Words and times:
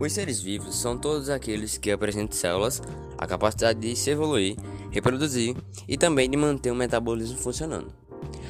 Os 0.00 0.14
seres 0.14 0.40
vivos 0.40 0.76
são 0.76 0.96
todos 0.96 1.28
aqueles 1.28 1.76
que 1.76 1.90
apresentam 1.90 2.34
células, 2.34 2.82
a 3.18 3.26
capacidade 3.26 3.78
de 3.80 3.94
se 3.94 4.08
evoluir, 4.08 4.56
reproduzir 4.90 5.54
e 5.86 5.98
também 5.98 6.30
de 6.30 6.38
manter 6.38 6.70
o 6.70 6.74
metabolismo 6.74 7.36
funcionando. 7.36 7.92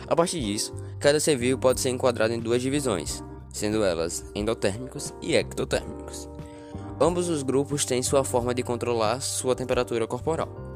A 0.06 0.14
partir 0.14 0.40
disso, 0.40 0.72
cada 1.00 1.18
ser 1.18 1.36
vivo 1.36 1.58
pode 1.58 1.80
ser 1.80 1.90
enquadrado 1.90 2.32
em 2.32 2.38
duas 2.38 2.62
divisões, 2.62 3.24
sendo 3.52 3.82
elas 3.82 4.24
endotérmicos 4.32 5.12
e 5.20 5.34
ectotérmicos. 5.34 6.28
Ambos 7.00 7.28
os 7.28 7.42
grupos 7.42 7.84
têm 7.84 8.00
sua 8.00 8.22
forma 8.22 8.54
de 8.54 8.62
controlar 8.62 9.20
sua 9.20 9.56
temperatura 9.56 10.06
corporal. 10.06 10.69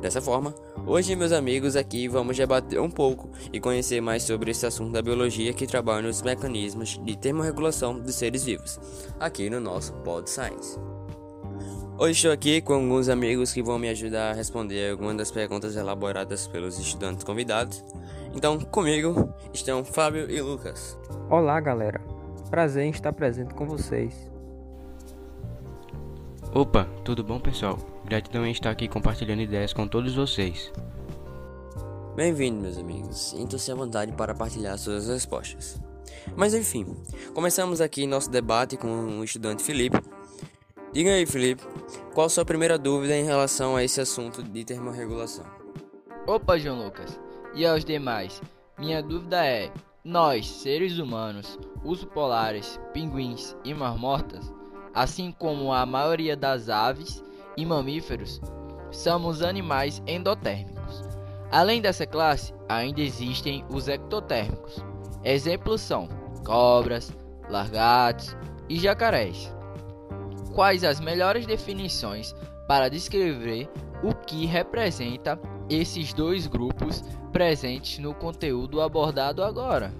Dessa 0.00 0.20
forma, 0.22 0.54
hoje, 0.86 1.14
meus 1.14 1.30
amigos, 1.30 1.76
aqui 1.76 2.08
vamos 2.08 2.34
debater 2.34 2.80
um 2.80 2.90
pouco 2.90 3.28
e 3.52 3.60
conhecer 3.60 4.00
mais 4.00 4.22
sobre 4.22 4.50
esse 4.50 4.64
assunto 4.64 4.92
da 4.92 5.02
biologia 5.02 5.52
que 5.52 5.66
trabalha 5.66 6.06
nos 6.06 6.22
mecanismos 6.22 6.98
de 7.04 7.18
termorregulação 7.18 8.00
dos 8.00 8.14
seres 8.14 8.44
vivos, 8.44 8.80
aqui 9.20 9.50
no 9.50 9.60
nosso 9.60 9.92
Pod 9.96 10.28
Science. 10.28 10.78
Hoje 11.98 12.12
estou 12.12 12.32
aqui 12.32 12.62
com 12.62 12.72
alguns 12.72 13.10
amigos 13.10 13.52
que 13.52 13.62
vão 13.62 13.78
me 13.78 13.90
ajudar 13.90 14.30
a 14.30 14.34
responder 14.34 14.90
algumas 14.90 15.18
das 15.18 15.30
perguntas 15.30 15.76
elaboradas 15.76 16.46
pelos 16.46 16.78
estudantes 16.78 17.22
convidados. 17.22 17.84
Então, 18.34 18.58
comigo 18.58 19.34
estão 19.52 19.84
Fábio 19.84 20.30
e 20.30 20.40
Lucas. 20.40 20.98
Olá, 21.28 21.60
galera. 21.60 22.00
Prazer 22.48 22.84
em 22.84 22.90
estar 22.90 23.12
presente 23.12 23.52
com 23.52 23.66
vocês. 23.66 24.30
Opa, 26.52 26.84
tudo 27.04 27.22
bom, 27.22 27.38
pessoal? 27.38 27.78
Gratidão 28.04 28.44
em 28.44 28.50
estar 28.50 28.70
aqui 28.70 28.88
compartilhando 28.88 29.40
ideias 29.40 29.72
com 29.72 29.86
todos 29.86 30.16
vocês. 30.16 30.72
Bem-vindo, 32.16 32.60
meus 32.60 32.76
amigos. 32.76 33.30
Sintam-se 33.30 33.70
à 33.70 33.74
vontade 33.76 34.10
para 34.10 34.34
partilhar 34.34 34.76
suas 34.76 35.06
respostas. 35.06 35.80
Mas 36.34 36.52
enfim, 36.52 36.96
começamos 37.34 37.80
aqui 37.80 38.04
nosso 38.04 38.28
debate 38.28 38.76
com 38.76 39.20
o 39.20 39.22
estudante 39.22 39.62
Felipe. 39.62 40.00
Diga 40.92 41.12
aí, 41.12 41.24
Felipe, 41.24 41.62
qual 42.12 42.26
a 42.26 42.30
sua 42.30 42.44
primeira 42.44 42.76
dúvida 42.76 43.16
em 43.16 43.24
relação 43.24 43.76
a 43.76 43.84
esse 43.84 44.00
assunto 44.00 44.42
de 44.42 44.64
termorregulação? 44.64 45.44
Opa, 46.26 46.58
João 46.58 46.82
Lucas. 46.82 47.16
E 47.54 47.64
aos 47.64 47.84
demais? 47.84 48.42
Minha 48.76 49.00
dúvida 49.00 49.46
é: 49.46 49.72
nós, 50.04 50.48
seres 50.48 50.98
humanos, 50.98 51.56
ursos 51.84 52.06
polares, 52.06 52.80
pinguins 52.92 53.56
e 53.64 53.72
marmotas, 53.72 54.52
assim 54.94 55.32
como 55.32 55.72
a 55.72 55.84
maioria 55.86 56.36
das 56.36 56.68
aves, 56.68 57.22
e 57.56 57.66
mamíferos 57.66 58.40
somos 58.90 59.42
animais 59.42 60.02
endotérmicos. 60.06 61.02
Além 61.50 61.80
dessa 61.80 62.06
classe, 62.06 62.54
ainda 62.68 63.00
existem 63.00 63.64
os 63.68 63.88
ectotérmicos. 63.88 64.84
Exemplos 65.24 65.80
são 65.80 66.08
cobras, 66.44 67.12
largatos 67.48 68.36
e 68.68 68.78
jacarés. 68.78 69.52
Quais 70.54 70.84
as 70.84 71.00
melhores 71.00 71.46
definições 71.46 72.34
para 72.66 72.88
descrever 72.88 73.68
o 74.02 74.14
que 74.14 74.46
representa 74.46 75.38
esses 75.68 76.12
dois 76.12 76.46
grupos 76.46 77.02
presentes 77.32 77.98
no 77.98 78.14
conteúdo 78.14 78.80
abordado 78.80 79.42
agora? 79.42 79.92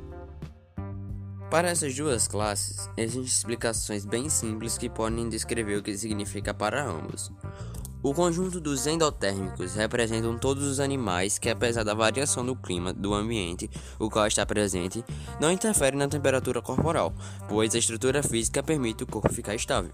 Para 1.50 1.68
essas 1.68 1.96
duas 1.96 2.28
classes, 2.28 2.88
existem 2.96 3.24
explicações 3.24 4.04
bem 4.04 4.28
simples 4.28 4.78
que 4.78 4.88
podem 4.88 5.28
descrever 5.28 5.78
o 5.78 5.82
que 5.82 5.98
significa 5.98 6.54
para 6.54 6.84
ambos. 6.84 7.32
O 8.00 8.14
conjunto 8.14 8.60
dos 8.60 8.86
endotérmicos 8.86 9.74
representam 9.74 10.38
todos 10.38 10.62
os 10.62 10.78
animais 10.78 11.38
que, 11.38 11.50
apesar 11.50 11.82
da 11.82 11.92
variação 11.92 12.46
do 12.46 12.54
clima 12.54 12.92
do 12.92 13.12
ambiente, 13.12 13.68
o 13.98 14.08
qual 14.08 14.28
está 14.28 14.46
presente, 14.46 15.04
não 15.40 15.50
interfere 15.50 15.96
na 15.96 16.06
temperatura 16.06 16.62
corporal, 16.62 17.12
pois 17.48 17.74
a 17.74 17.78
estrutura 17.78 18.22
física 18.22 18.62
permite 18.62 19.02
o 19.02 19.06
corpo 19.06 19.32
ficar 19.34 19.56
estável. 19.56 19.90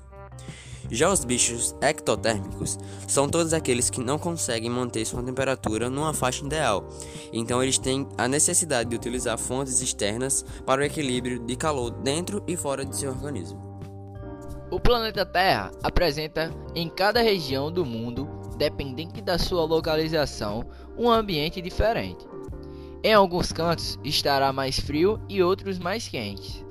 Já 0.90 1.10
os 1.10 1.24
bichos 1.24 1.74
ectotérmicos 1.80 2.78
são 3.08 3.28
todos 3.28 3.52
aqueles 3.52 3.90
que 3.90 4.00
não 4.00 4.18
conseguem 4.18 4.70
manter 4.70 5.04
sua 5.04 5.22
temperatura 5.22 5.90
numa 5.90 6.14
faixa 6.14 6.44
ideal, 6.44 6.88
então 7.32 7.62
eles 7.62 7.78
têm 7.78 8.06
a 8.16 8.28
necessidade 8.28 8.90
de 8.90 8.96
utilizar 8.96 9.36
fontes 9.36 9.80
externas 9.80 10.44
para 10.64 10.80
o 10.80 10.84
equilíbrio 10.84 11.40
de 11.40 11.56
calor 11.56 11.90
dentro 11.90 12.42
e 12.46 12.56
fora 12.56 12.84
de 12.84 12.96
seu 12.96 13.10
organismo. 13.10 13.66
O 14.70 14.80
planeta 14.80 15.24
Terra 15.24 15.70
apresenta 15.82 16.52
em 16.74 16.88
cada 16.88 17.20
região 17.20 17.70
do 17.70 17.84
mundo, 17.84 18.28
dependente 18.56 19.20
da 19.20 19.38
sua 19.38 19.64
localização, 19.64 20.64
um 20.96 21.10
ambiente 21.10 21.62
diferente. 21.62 22.26
Em 23.02 23.14
alguns 23.14 23.52
cantos 23.52 23.98
estará 24.02 24.52
mais 24.52 24.80
frio 24.80 25.20
e 25.28 25.42
outros 25.42 25.78
mais 25.78 26.08
quentes. 26.08 26.64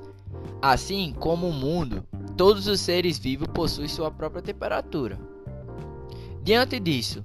Assim 0.60 1.14
como 1.18 1.48
o 1.48 1.52
mundo 1.52 2.04
Todos 2.36 2.66
os 2.66 2.80
seres 2.80 3.18
vivos 3.18 3.48
possuem 3.48 3.88
sua 3.88 4.10
própria 4.10 4.42
temperatura. 4.42 5.18
Diante 6.42 6.78
disso, 6.78 7.24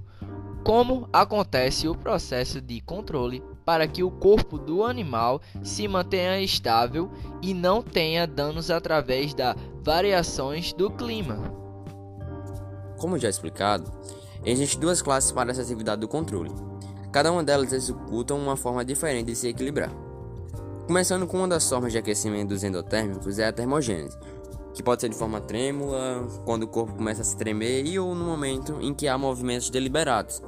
como 0.63 1.09
acontece 1.11 1.87
o 1.87 1.95
processo 1.95 2.61
de 2.61 2.79
controle 2.81 3.43
para 3.65 3.87
que 3.87 4.03
o 4.03 4.09
corpo 4.09 4.57
do 4.57 4.83
animal 4.83 5.41
se 5.63 5.87
mantenha 5.87 6.41
estável 6.41 7.11
e 7.41 7.53
não 7.53 7.81
tenha 7.81 8.25
danos 8.25 8.71
através 8.71 9.33
das 9.33 9.55
variações 9.83 10.71
do 10.71 10.89
clima? 10.89 11.37
Como 12.97 13.17
já 13.17 13.27
explicado, 13.27 13.91
existem 14.45 14.79
duas 14.79 15.01
classes 15.01 15.31
para 15.31 15.51
essa 15.51 15.61
atividade 15.61 16.01
do 16.01 16.07
controle. 16.07 16.51
Cada 17.11 17.31
uma 17.31 17.43
delas 17.43 17.73
executa 17.73 18.33
uma 18.33 18.55
forma 18.55 18.85
diferente 18.85 19.27
de 19.27 19.35
se 19.35 19.49
equilibrar. 19.49 19.91
Começando 20.87 21.27
com 21.27 21.37
uma 21.37 21.47
das 21.47 21.67
formas 21.67 21.91
de 21.91 21.97
aquecimento 21.97 22.49
dos 22.49 22.63
endotérmicos 22.63 23.39
é 23.39 23.47
a 23.47 23.53
termogênese, 23.53 24.17
que 24.73 24.81
pode 24.81 25.01
ser 25.01 25.09
de 25.09 25.15
forma 25.15 25.41
trêmula, 25.41 26.27
quando 26.45 26.63
o 26.63 26.67
corpo 26.67 26.93
começa 26.93 27.21
a 27.21 27.25
se 27.25 27.35
tremer 27.35 27.85
e 27.85 27.99
ou 27.99 28.15
no 28.15 28.25
momento 28.25 28.77
em 28.81 28.93
que 28.93 29.07
há 29.07 29.17
movimentos 29.17 29.69
deliberados. 29.69 30.41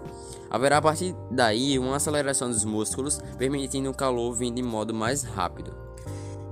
Haverá 0.50 0.78
a 0.78 0.82
partir 0.82 1.16
daí 1.32 1.80
uma 1.80 1.96
aceleração 1.96 2.50
dos 2.50 2.64
músculos, 2.64 3.20
permitindo 3.38 3.90
o 3.90 3.94
calor 3.94 4.34
vir 4.34 4.52
de 4.52 4.62
modo 4.62 4.94
mais 4.94 5.24
rápido. 5.24 5.74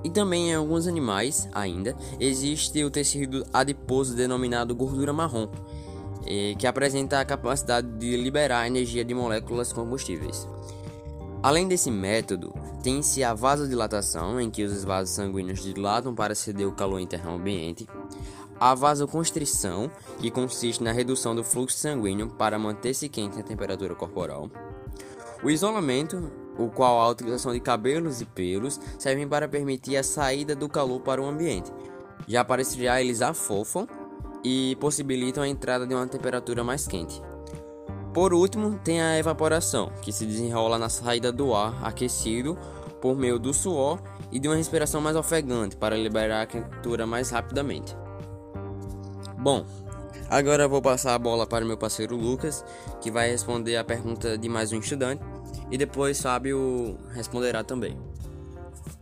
E 0.04 0.10
também 0.10 0.50
em 0.50 0.56
alguns 0.56 0.88
animais, 0.88 1.48
ainda, 1.54 1.96
existe 2.20 2.84
o 2.84 2.90
tecido 2.90 3.46
adiposo 3.54 4.16
denominado 4.16 4.74
gordura 4.74 5.14
marrom, 5.14 5.48
que 6.58 6.66
apresenta 6.66 7.20
a 7.20 7.26
capacidade 7.26 7.88
de 8.00 8.18
liberar 8.18 8.66
energia 8.66 9.06
de 9.06 9.14
moléculas 9.14 9.72
combustíveis. 9.72 10.48
Além 11.44 11.68
desse 11.68 11.90
método, 11.90 12.54
tem-se 12.84 13.24
a 13.24 13.34
vasodilatação, 13.34 14.40
em 14.40 14.50
que 14.52 14.64
os 14.64 14.84
vasos 14.84 15.16
sanguíneos 15.16 15.64
dilatam 15.64 16.14
para 16.14 16.36
ceder 16.36 16.68
o 16.68 16.72
calor 16.72 17.00
interno 17.00 17.32
ao 17.32 17.38
ambiente, 17.38 17.88
a 18.60 18.76
vasoconstrição, 18.76 19.90
que 20.20 20.30
consiste 20.30 20.84
na 20.84 20.92
redução 20.92 21.36
do 21.36 21.44
fluxo 21.44 21.80
sanguíneo 21.80 22.30
para 22.30 22.60
manter-se 22.60 23.10
quente 23.10 23.40
a 23.40 23.44
temperatura 23.44 23.96
corporal, 23.96 24.52
o 25.44 25.50
isolamento, 25.50 26.32
o 26.60 26.70
qual 26.70 27.02
a 27.02 27.10
utilização 27.10 27.52
de 27.52 27.60
cabelos 27.60 28.22
e 28.22 28.26
pelos 28.26 28.80
servem 29.00 29.28
para 29.28 29.48
permitir 29.48 29.98
a 29.98 30.04
saída 30.04 30.56
do 30.56 30.70
calor 30.70 31.00
para 31.02 31.20
o 31.20 31.26
ambiente. 31.26 31.72
Já 32.28 32.46
para 32.46 32.62
esfriar, 32.62 33.02
eles 33.02 33.24
afofam 33.24 33.88
e 34.44 34.78
possibilitam 34.80 35.42
a 35.42 35.48
entrada 35.48 35.88
de 35.88 35.96
uma 35.96 36.06
temperatura 36.06 36.64
mais 36.64 36.88
quente. 36.88 37.20
Por 38.14 38.34
último, 38.34 38.78
tem 38.84 39.02
a 39.02 39.18
evaporação, 39.18 39.90
que 40.02 40.12
se 40.12 40.26
desenrola 40.26 40.78
na 40.78 40.90
saída 40.90 41.32
do 41.32 41.56
ar 41.56 41.78
aquecido 41.82 42.58
por 43.00 43.16
meio 43.16 43.40
do 43.40 43.54
suor 43.54 44.02
e 44.32 44.40
de 44.40 44.50
uma 44.50 44.56
respiração 44.56 45.00
mais 45.00 45.16
ofegante 45.16 45.78
para 45.78 45.96
liberar 45.96 46.42
a 46.42 46.46
quentura 46.46 47.08
mais 47.08 47.30
rapidamente. 47.30 47.96
Bom, 49.38 49.66
agora 50.30 50.68
vou 50.68 50.82
passar 50.82 51.16
a 51.16 51.20
bola 51.20 51.48
para 51.48 51.64
o 51.64 51.68
meu 51.68 51.78
parceiro 51.78 52.18
Lucas, 52.18 52.66
que 53.00 53.10
vai 53.10 53.32
responder 53.32 53.78
a 53.78 53.84
pergunta 53.84 54.38
de 54.38 54.50
mais 54.50 54.74
um 54.74 54.80
estudante, 54.80 55.24
e 55.72 55.78
depois 55.78 56.22
Fábio 56.22 56.98
responderá 57.14 57.64
também. 57.64 57.98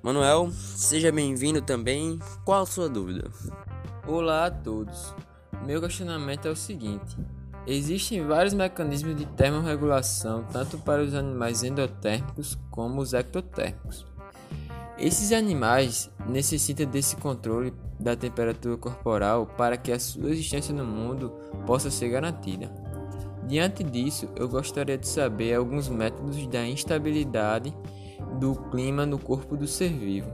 Manuel, 0.03 0.51
seja 0.53 1.11
bem-vindo 1.11 1.61
também. 1.61 2.19
Qual 2.45 2.61
a 2.61 2.65
sua 2.65 2.87
dúvida? 2.87 3.29
Olá 4.07 4.45
a 4.45 4.51
todos. 4.51 5.13
Meu 5.65 5.81
questionamento 5.81 6.47
é 6.47 6.51
o 6.51 6.55
seguinte: 6.55 7.17
Existem 7.67 8.25
vários 8.25 8.53
mecanismos 8.53 9.15
de 9.15 9.25
termorregulação, 9.25 10.43
tanto 10.51 10.77
para 10.77 11.03
os 11.03 11.13
animais 11.13 11.63
endotérmicos 11.63 12.57
como 12.71 13.01
os 13.01 13.13
ectotérmicos. 13.13 14.05
Esses 14.97 15.31
animais 15.31 16.09
necessitam 16.27 16.85
desse 16.85 17.15
controle 17.15 17.73
da 17.99 18.15
temperatura 18.15 18.75
corporal 18.75 19.45
para 19.45 19.77
que 19.77 19.91
a 19.91 19.99
sua 19.99 20.29
existência 20.29 20.73
no 20.73 20.85
mundo 20.85 21.31
possa 21.65 21.89
ser 21.89 22.09
garantida. 22.09 22.69
Diante 23.47 23.83
disso, 23.83 24.29
eu 24.35 24.47
gostaria 24.47 24.97
de 24.97 25.07
saber 25.07 25.55
alguns 25.55 25.89
métodos 25.89 26.45
da 26.47 26.65
instabilidade 26.67 27.73
do 28.39 28.55
clima 28.69 29.05
no 29.05 29.17
corpo 29.17 29.55
do 29.55 29.67
ser 29.67 29.89
vivo. 29.89 30.31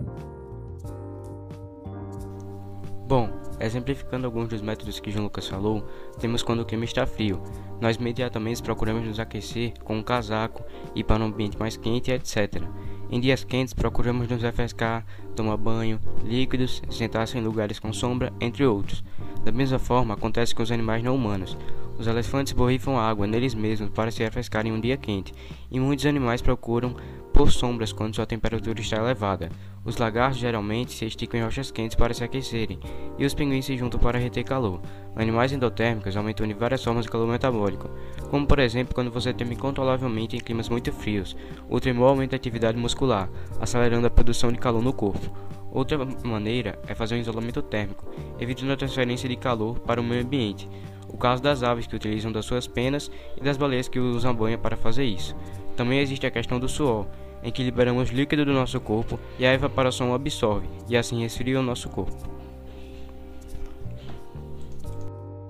Exemplificando 3.66 4.26
alguns 4.26 4.48
dos 4.48 4.62
métodos 4.62 5.00
que 5.00 5.12
João 5.12 5.26
Lucas 5.26 5.48
falou, 5.48 5.86
temos 6.20 6.44
quando 6.44 6.62
o 6.62 6.66
clima 6.66 6.86
está 6.86 7.06
frio. 7.06 7.42
Nós 7.82 7.96
imediatamente 7.96 8.62
procuramos 8.62 9.06
nos 9.06 9.20
aquecer 9.20 9.74
com 9.84 9.98
um 9.98 10.04
casaco, 10.04 10.64
ir 10.94 11.04
para 11.04 11.24
um 11.24 11.28
ambiente 11.28 11.58
mais 11.58 11.76
quente, 11.76 12.12
etc. 12.12 12.64
Em 13.10 13.20
dias 13.20 13.44
quentes, 13.44 13.74
procuramos 13.74 14.28
nos 14.28 14.42
refrescar, 14.42 15.06
tomar 15.36 15.58
banho, 15.58 16.00
líquidos, 16.24 16.82
sentar-se 16.90 17.38
em 17.38 17.42
lugares 17.42 17.80
com 17.80 17.94
sombra, 17.94 18.34
entre 18.40 18.66
outros. 18.66 19.04
Da 19.44 19.52
mesma 19.52 19.78
forma, 19.78 20.14
acontece 20.14 20.56
com 20.56 20.64
os 20.64 20.72
animais 20.72 21.04
não 21.04 21.16
humanos. 21.16 21.58
Os 21.98 22.08
elefantes 22.08 22.52
borrifam 22.52 22.98
água 22.98 23.26
neles 23.26 23.54
mesmos 23.54 23.90
para 23.90 24.12
se 24.12 24.24
refrescarem 24.24 24.72
em 24.72 24.76
um 24.76 24.82
dia 24.82 24.98
quente, 24.98 25.34
e 25.72 25.80
muitos 25.80 26.06
animais 26.06 26.42
procuram 26.42 26.96
por 27.32 27.52
sombras 27.52 27.94
quando 27.94 28.16
sua 28.16 28.26
temperatura 28.26 28.82
está 28.82 28.98
elevada. 28.98 29.50
Os 29.86 29.98
lagartos 29.98 30.40
geralmente 30.40 30.94
se 30.94 31.06
esticam 31.06 31.40
em 31.40 31.44
rochas 31.44 31.70
quentes 31.70 31.96
para 31.96 32.12
se 32.12 32.24
aquecerem, 32.24 32.80
e 33.20 33.26
os 33.26 33.36
pinguins 33.36 33.66
se 33.66 33.78
juntam 33.78 34.00
para 34.00 34.18
reter 34.18 34.44
calor. 34.44 34.82
Animais 35.16 35.52
endotérmicos 35.52 36.18
aumentam 36.18 36.48
de 36.48 36.56
várias 36.56 36.84
formas 36.84 37.06
o 37.06 37.12
calor 37.12 37.28
metabólico, 37.28 37.92
como 38.32 38.48
por 38.48 38.58
exemplo 38.58 38.96
quando 38.96 39.12
você 39.12 39.32
teme 39.32 39.54
incontrolavelmente 39.54 40.36
em 40.36 40.40
climas 40.40 40.70
muito 40.70 40.92
frios. 40.92 41.38
O 41.70 41.80
tremor 41.80 42.10
aumenta 42.10 42.36
a 42.36 42.38
atividade 42.38 42.80
muscular, 42.80 43.30
acelerando 43.62 44.08
a 44.08 44.10
produção 44.10 44.52
de 44.52 44.58
calor 44.58 44.82
no 44.82 44.92
corpo. 44.92 45.32
Outra 45.72 46.00
maneira 46.24 46.80
é 46.88 46.96
fazer 46.96 47.14
um 47.14 47.20
isolamento 47.20 47.62
térmico, 47.62 48.12
evitando 48.40 48.72
a 48.72 48.78
transferência 48.78 49.30
de 49.30 49.36
calor 49.36 49.78
para 49.82 50.02
o 50.02 50.04
meio 50.04 50.24
ambiente. 50.24 50.68
O 51.10 51.18
caso 51.18 51.44
das 51.44 51.62
aves 51.62 51.86
que 51.86 51.96
utilizam 51.96 52.32
das 52.32 52.46
suas 52.46 52.66
penas 52.66 53.12
e 53.38 53.44
das 53.44 53.56
baleias 53.56 53.88
que 53.88 54.00
usam 54.00 54.32
a 54.32 54.34
banha 54.34 54.58
para 54.58 54.76
fazer 54.76 55.04
isso. 55.04 55.36
Também 55.76 56.00
existe 56.00 56.26
a 56.26 56.32
questão 56.32 56.60
do 56.60 56.68
suor, 56.68 57.06
em 57.44 57.52
que 57.52 57.64
liberamos 57.64 58.10
líquido 58.10 58.46
do 58.46 58.54
nosso 58.54 58.80
corpo 58.80 59.20
e 59.38 59.46
a 59.46 59.54
evaporação 59.54 60.12
o 60.12 60.14
absorve, 60.14 60.68
e 60.88 60.98
assim 60.98 61.22
resfria 61.22 61.60
o 61.60 61.64
nosso 61.64 61.90
corpo. 61.90 62.36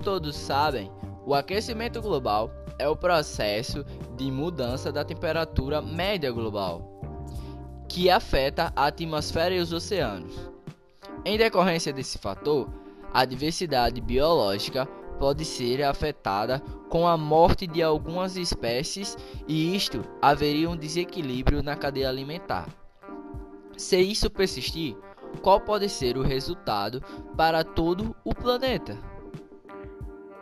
Todos 0.03 0.35
sabem, 0.35 0.91
o 1.25 1.33
aquecimento 1.33 2.01
global 2.01 2.51
é 2.77 2.87
o 2.87 2.95
processo 2.95 3.85
de 4.15 4.29
mudança 4.29 4.91
da 4.91 5.03
temperatura 5.03 5.81
média 5.81 6.31
global 6.31 6.95
que 7.87 8.09
afeta 8.09 8.73
a 8.75 8.87
atmosfera 8.87 9.55
e 9.55 9.59
os 9.59 9.71
oceanos. 9.71 10.33
Em 11.23 11.37
decorrência 11.37 11.93
desse 11.93 12.17
fator, 12.17 12.69
a 13.13 13.23
diversidade 13.23 14.01
biológica 14.01 14.87
pode 15.19 15.43
ser 15.45 15.83
afetada 15.83 16.61
com 16.89 17.07
a 17.07 17.17
morte 17.17 17.65
de 17.67 17.81
algumas 17.81 18.35
espécies 18.35 19.17
e 19.47 19.75
isto 19.75 20.03
haveria 20.21 20.69
um 20.69 20.77
desequilíbrio 20.77 21.63
na 21.63 21.75
cadeia 21.75 22.09
alimentar. 22.09 22.67
Se 23.77 23.99
isso 23.99 24.29
persistir, 24.29 24.95
qual 25.41 25.59
pode 25.59 25.89
ser 25.89 26.17
o 26.17 26.21
resultado 26.21 27.01
para 27.35 27.63
todo 27.63 28.15
o 28.23 28.33
planeta? 28.33 28.97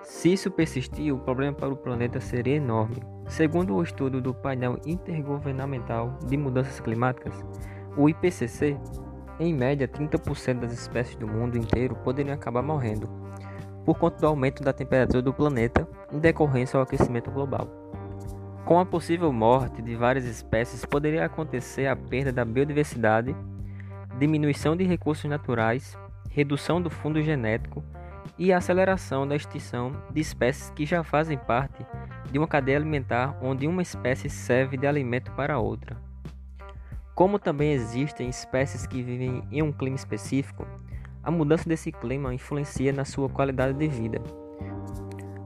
Se 0.03 0.33
isso 0.33 0.51
persistir, 0.51 1.13
o 1.13 1.19
problema 1.19 1.53
para 1.53 1.73
o 1.73 1.77
planeta 1.77 2.19
seria 2.19 2.55
enorme. 2.55 2.97
Segundo 3.27 3.73
o 3.73 3.81
estudo 3.81 4.21
do 4.21 4.33
painel 4.33 4.77
intergovernamental 4.85 6.19
de 6.27 6.37
mudanças 6.37 6.79
climáticas, 6.81 7.33
o 7.97 8.09
IPCC, 8.09 8.77
em 9.39 9.53
média 9.53 9.87
30% 9.87 10.59
das 10.59 10.73
espécies 10.73 11.15
do 11.15 11.27
mundo 11.27 11.57
inteiro 11.57 11.95
poderiam 12.03 12.35
acabar 12.35 12.61
morrendo 12.61 13.09
por 13.85 13.97
conta 13.97 14.19
do 14.19 14.27
aumento 14.27 14.63
da 14.63 14.73
temperatura 14.73 15.21
do 15.21 15.33
planeta 15.33 15.87
em 16.11 16.19
decorrência 16.19 16.77
ao 16.77 16.83
aquecimento 16.83 17.29
global. 17.31 17.67
Com 18.65 18.79
a 18.79 18.85
possível 18.85 19.31
morte 19.33 19.81
de 19.81 19.95
várias 19.95 20.23
espécies, 20.23 20.85
poderia 20.85 21.25
acontecer 21.25 21.87
a 21.87 21.95
perda 21.95 22.31
da 22.31 22.45
biodiversidade, 22.45 23.35
diminuição 24.17 24.75
de 24.75 24.85
recursos 24.85 25.25
naturais, 25.25 25.97
redução 26.29 26.81
do 26.81 26.89
fundo 26.89 27.21
genético 27.21 27.83
e 28.37 28.53
aceleração 28.53 29.27
da 29.27 29.35
extinção 29.35 29.91
de 30.11 30.21
espécies 30.21 30.69
que 30.69 30.85
já 30.85 31.03
fazem 31.03 31.37
parte 31.37 31.85
de 32.31 32.39
uma 32.39 32.47
cadeia 32.47 32.77
alimentar 32.77 33.37
onde 33.41 33.67
uma 33.67 33.81
espécie 33.81 34.29
serve 34.29 34.77
de 34.77 34.87
alimento 34.87 35.31
para 35.33 35.59
outra. 35.59 35.97
Como 37.13 37.37
também 37.37 37.73
existem 37.73 38.27
espécies 38.27 38.87
que 38.87 39.03
vivem 39.03 39.43
em 39.51 39.61
um 39.61 39.71
clima 39.71 39.95
específico, 39.95 40.65
a 41.23 41.31
mudança 41.31 41.67
desse 41.67 41.91
clima 41.91 42.33
influencia 42.33 42.91
na 42.91 43.05
sua 43.05 43.29
qualidade 43.29 43.77
de 43.77 43.87
vida, 43.87 44.21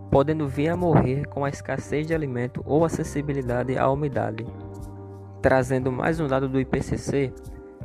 podendo 0.10 0.48
vir 0.48 0.70
a 0.70 0.76
morrer 0.76 1.28
com 1.28 1.46
a 1.46 1.50
escassez 1.50 2.08
de 2.08 2.14
alimento 2.14 2.64
ou 2.66 2.84
acessibilidade 2.84 3.78
à 3.78 3.90
umidade. 3.90 4.46
Trazendo 5.42 5.92
mais 5.92 6.20
um 6.20 6.28
dado 6.28 6.50
do 6.50 6.60
IPCC, 6.60 7.32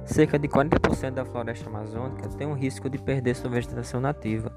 cerca 0.04 0.38
de 0.38 0.48
40% 0.48 1.10
da 1.10 1.24
floresta 1.24 1.68
amazônica 1.68 2.28
tem 2.30 2.46
um 2.46 2.54
risco 2.54 2.88
de 2.88 2.98
perder 2.98 3.36
sua 3.36 3.50
vegetação 3.50 4.00
nativa 4.00 4.50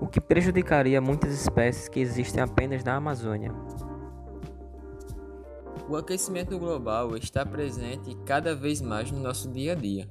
o 0.00 0.06
que 0.06 0.20
prejudicaria 0.20 1.00
muitas 1.00 1.32
espécies 1.32 1.88
que 1.88 2.00
existem 2.00 2.42
apenas 2.42 2.82
na 2.84 2.96
Amazônia. 2.96 3.52
O 5.88 5.96
aquecimento 5.96 6.58
global 6.58 7.16
está 7.16 7.44
presente 7.44 8.14
cada 8.24 8.54
vez 8.54 8.80
mais 8.80 9.10
no 9.10 9.20
nosso 9.20 9.50
dia 9.50 9.72
a 9.72 9.74
dia. 9.74 10.08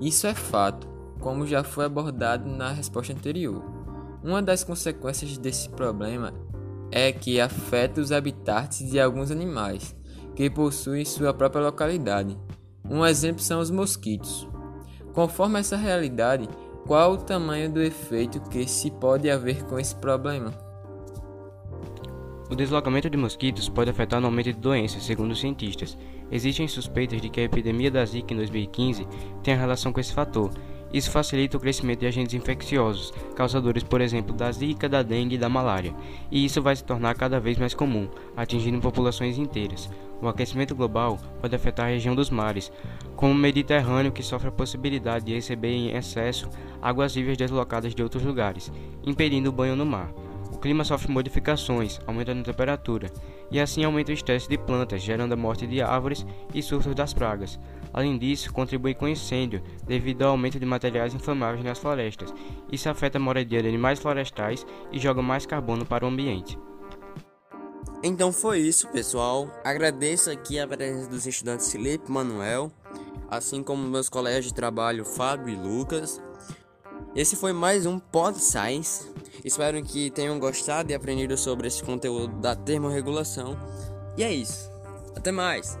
Isso 0.00 0.26
é 0.26 0.34
fato, 0.34 0.86
como 1.20 1.46
já 1.46 1.62
foi 1.62 1.84
abordado 1.84 2.48
na 2.48 2.70
resposta 2.70 3.12
anterior. 3.12 3.62
Uma 4.22 4.42
das 4.42 4.64
consequências 4.64 5.36
desse 5.36 5.68
problema 5.68 6.32
é 6.90 7.12
que 7.12 7.40
afeta 7.40 8.00
os 8.00 8.12
habitats 8.12 8.78
de 8.78 9.00
alguns 9.00 9.30
animais 9.30 9.94
que 10.34 10.48
possuem 10.50 11.04
sua 11.04 11.34
própria 11.34 11.64
localidade. 11.64 12.38
Um 12.88 13.04
exemplo 13.04 13.42
são 13.42 13.60
os 13.60 13.70
mosquitos. 13.70 14.48
Conforme 15.12 15.60
essa 15.60 15.76
realidade, 15.76 16.48
qual 16.86 17.12
o 17.12 17.18
tamanho 17.18 17.72
do 17.72 17.82
efeito 17.82 18.40
que 18.42 18.66
se 18.68 18.90
pode 18.90 19.30
haver 19.30 19.64
com 19.64 19.78
esse 19.78 19.94
problema? 19.96 20.52
O 22.50 22.54
deslocamento 22.54 23.08
de 23.08 23.16
mosquitos 23.16 23.68
pode 23.68 23.90
afetar 23.90 24.20
no 24.20 24.26
aumento 24.26 24.52
de 24.52 24.58
doenças, 24.58 25.02
segundo 25.02 25.32
os 25.32 25.40
cientistas. 25.40 25.96
Existem 26.30 26.68
suspeitas 26.68 27.20
de 27.20 27.30
que 27.30 27.40
a 27.40 27.44
epidemia 27.44 27.90
da 27.90 28.04
Zika 28.04 28.34
em 28.34 28.36
2015 28.36 29.06
tenha 29.42 29.56
relação 29.56 29.92
com 29.92 30.00
esse 30.00 30.12
fator. 30.12 30.50
Isso 30.94 31.10
facilita 31.10 31.56
o 31.56 31.60
crescimento 31.60 31.98
de 31.98 32.06
agentes 32.06 32.34
infecciosos, 32.34 33.12
causadores, 33.34 33.82
por 33.82 34.00
exemplo, 34.00 34.32
da 34.32 34.52
Zika, 34.52 34.88
da 34.88 35.02
dengue 35.02 35.34
e 35.34 35.38
da 35.38 35.48
malária, 35.48 35.92
e 36.30 36.44
isso 36.44 36.62
vai 36.62 36.76
se 36.76 36.84
tornar 36.84 37.16
cada 37.16 37.40
vez 37.40 37.58
mais 37.58 37.74
comum, 37.74 38.08
atingindo 38.36 38.80
populações 38.80 39.36
inteiras. 39.36 39.90
O 40.22 40.28
aquecimento 40.28 40.72
global 40.72 41.18
pode 41.40 41.52
afetar 41.52 41.86
a 41.86 41.88
região 41.88 42.14
dos 42.14 42.30
mares, 42.30 42.70
como 43.16 43.32
o 43.32 43.36
Mediterrâneo, 43.36 44.12
que 44.12 44.22
sofre 44.22 44.46
a 44.46 44.52
possibilidade 44.52 45.24
de 45.24 45.34
receber 45.34 45.72
em 45.72 45.96
excesso 45.96 46.48
águas 46.80 47.12
vivas 47.12 47.36
deslocadas 47.36 47.92
de 47.92 48.00
outros 48.00 48.22
lugares, 48.22 48.70
impedindo 49.04 49.48
o 49.48 49.52
banho 49.52 49.74
no 49.74 49.84
mar. 49.84 50.12
O 50.52 50.58
clima 50.58 50.84
sofre 50.84 51.10
modificações, 51.10 51.98
aumentando 52.06 52.42
a 52.42 52.44
temperatura, 52.44 53.10
e 53.50 53.58
assim 53.58 53.82
aumenta 53.82 54.12
o 54.12 54.14
estresse 54.14 54.48
de 54.48 54.56
plantas, 54.56 55.02
gerando 55.02 55.32
a 55.32 55.36
morte 55.36 55.66
de 55.66 55.82
árvores 55.82 56.24
e 56.54 56.62
surtos 56.62 56.94
das 56.94 57.12
pragas. 57.12 57.58
Além 57.94 58.18
disso, 58.18 58.52
contribui 58.52 58.92
com 58.92 59.06
incêndio 59.06 59.62
devido 59.86 60.22
ao 60.22 60.32
aumento 60.32 60.58
de 60.58 60.66
materiais 60.66 61.14
inflamáveis 61.14 61.64
nas 61.64 61.78
florestas. 61.78 62.34
Isso 62.70 62.88
afeta 62.88 63.18
a 63.18 63.20
moradia 63.20 63.62
de 63.62 63.68
animais 63.68 64.00
florestais 64.00 64.66
e 64.90 64.98
joga 64.98 65.22
mais 65.22 65.46
carbono 65.46 65.86
para 65.86 66.04
o 66.04 66.08
ambiente. 66.08 66.58
Então 68.02 68.32
foi 68.32 68.58
isso, 68.58 68.88
pessoal. 68.88 69.48
Agradeço 69.64 70.28
aqui 70.28 70.58
a 70.58 70.66
presença 70.66 71.08
dos 71.08 71.24
estudantes 71.24 71.70
Felipe 71.70 72.10
Manuel, 72.10 72.70
assim 73.30 73.62
como 73.62 73.88
meus 73.88 74.08
colegas 74.08 74.44
de 74.44 74.52
trabalho 74.52 75.04
Fábio 75.04 75.54
e 75.54 75.56
Lucas. 75.56 76.20
Esse 77.14 77.36
foi 77.36 77.52
mais 77.52 77.86
um 77.86 78.00
Pod 78.00 78.36
Science. 78.36 79.08
Espero 79.44 79.80
que 79.84 80.10
tenham 80.10 80.40
gostado 80.40 80.90
e 80.90 80.94
aprendido 80.94 81.38
sobre 81.38 81.68
esse 81.68 81.84
conteúdo 81.84 82.34
da 82.40 82.56
termorregulação. 82.56 83.56
E 84.18 84.24
é 84.24 84.32
isso. 84.32 84.68
Até 85.14 85.30
mais! 85.30 85.78